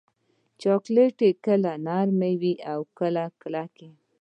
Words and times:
چاکلېټ 0.61 1.19
کله 1.45 1.71
نرم 1.85 2.19
وي، 2.41 2.53
کله 2.97 3.23
کلک. 3.41 3.75